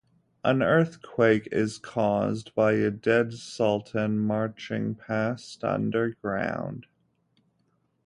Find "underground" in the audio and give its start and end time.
5.63-6.87